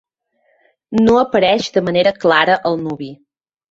No 1.09 1.19
apareix 1.25 1.71
de 1.79 1.87
manera 1.91 2.17
clara 2.27 2.61
el 2.73 2.85
nuvi. 2.85 3.17